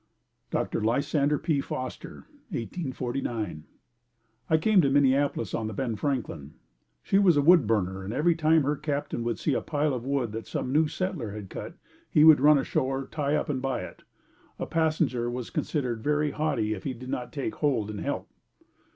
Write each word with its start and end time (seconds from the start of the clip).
Dr. 0.49 0.81
Lysander 0.81 1.37
P. 1.37 1.61
Foster 1.61 2.25
1849. 2.49 3.65
I 4.49 4.57
came 4.57 4.81
to 4.81 4.89
Minneapolis 4.89 5.53
on 5.53 5.67
the 5.67 5.75
Ben 5.75 5.95
Franklin. 5.95 6.55
She 7.03 7.19
was 7.19 7.37
a 7.37 7.41
wood 7.43 7.67
burner 7.67 8.03
and 8.03 8.11
every 8.11 8.33
time 8.33 8.63
that 8.63 8.67
her 8.67 8.75
captain 8.77 9.23
would 9.23 9.37
see 9.37 9.53
a 9.53 9.61
pile 9.61 9.93
of 9.93 10.03
wood 10.03 10.31
that 10.31 10.47
some 10.47 10.71
new 10.73 10.87
settler 10.87 11.33
had 11.33 11.51
cut, 11.51 11.75
he 12.09 12.23
would 12.23 12.41
run 12.41 12.57
ashore, 12.57 13.07
tie 13.11 13.35
up 13.35 13.47
and 13.47 13.61
buy 13.61 13.81
it. 13.81 14.01
A 14.57 14.65
passenger 14.65 15.29
was 15.29 15.51
considered 15.51 16.01
very 16.03 16.31
haughty 16.31 16.73
if 16.73 16.83
he 16.83 16.95
did 16.95 17.09
not 17.09 17.31
take 17.31 17.53
hold 17.57 17.91
and 17.91 17.99
help. 17.99 18.27